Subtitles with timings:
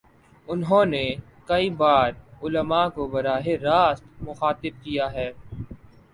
[0.47, 1.03] انہوں نے
[1.45, 5.31] کئی بارعلما کو براہ راست مخاطب کیا ہے۔